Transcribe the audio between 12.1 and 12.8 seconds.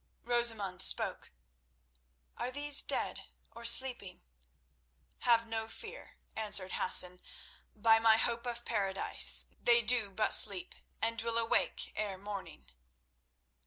morning."